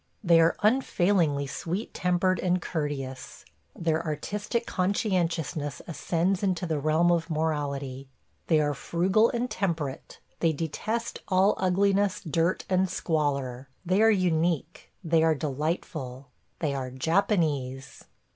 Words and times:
They 0.23 0.41
are 0.41 0.55
unfailingly 0.63 1.45
sweet 1.45 1.93
tempered 1.93 2.39
and 2.39 2.59
courteous. 2.59 3.45
Their 3.77 4.03
artistic 4.03 4.65
conscientiousness 4.65 5.79
ascends 5.87 6.41
into 6.41 6.65
the 6.65 6.79
realm 6.79 7.11
of 7.11 7.29
morality. 7.29 8.09
They 8.47 8.59
are 8.61 8.73
frugal 8.73 9.29
and 9.29 9.47
temperate; 9.47 10.19
they 10.39 10.53
detest 10.53 11.19
all 11.27 11.53
ugliness, 11.59 12.19
dirt, 12.27 12.65
and 12.67 12.89
squalor; 12.89 13.69
they 13.85 14.01
are 14.01 14.09
unique; 14.09 14.91
they 15.03 15.21
are 15.21 15.35
delightful– 15.35 16.29
they 16.61 16.73
are 16.73 16.89
Japanese! 16.89 18.05